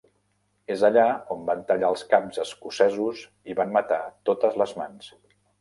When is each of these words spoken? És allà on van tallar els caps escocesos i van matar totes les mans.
És 0.75 0.85
allà 0.87 1.03
on 1.35 1.43
van 1.49 1.61
tallar 1.73 1.91
els 1.95 2.05
caps 2.15 2.41
escocesos 2.45 3.21
i 3.53 3.59
van 3.63 3.79
matar 3.79 4.03
totes 4.31 4.63
les 4.65 4.79
mans. 4.85 5.17